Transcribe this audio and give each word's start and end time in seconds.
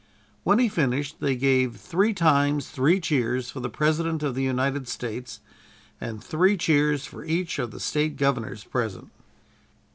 When 0.43 0.57
he 0.57 0.67
finished, 0.67 1.17
they 1.19 1.35
gave 1.35 1.75
"three 1.75 2.11
times 2.11 2.71
three 2.71 2.99
cheers" 2.99 3.51
for 3.51 3.59
the 3.59 3.69
President 3.69 4.23
of 4.23 4.33
the 4.33 4.41
United 4.41 4.87
States, 4.87 5.41
and 6.01 6.23
three 6.23 6.57
cheers 6.57 7.05
for 7.05 7.23
each 7.23 7.59
of 7.59 7.69
the 7.69 7.79
State 7.79 8.15
Governors 8.15 8.63
present. 8.63 9.11